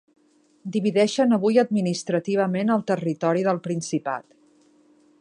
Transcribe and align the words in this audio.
divideixen 0.75 1.35
avui 1.37 1.59
administrativament 1.63 2.75
el 2.79 2.85
territori 2.93 3.49
del 3.49 3.63
Principat 3.69 4.29